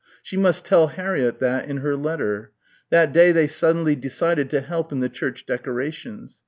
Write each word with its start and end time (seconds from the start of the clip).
she 0.23 0.35
must 0.35 0.65
tell 0.65 0.87
Harriett 0.87 1.37
that 1.37 1.67
in 1.69 1.77
her 1.77 1.95
letter... 1.95 2.51
that 2.89 3.13
day 3.13 3.31
they 3.31 3.45
suddenly 3.45 3.95
decided 3.95 4.49
to 4.49 4.59
help 4.61 4.91
in 4.91 4.99
the 4.99 5.07
church 5.07 5.45
decorations 5.45 6.39